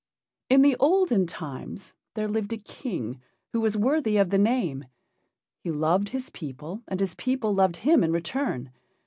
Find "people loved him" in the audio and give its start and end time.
7.13-8.03